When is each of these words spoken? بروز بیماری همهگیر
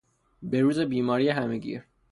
بروز 0.41 0.79
بیماری 0.79 1.29
همهگیر 1.29 1.83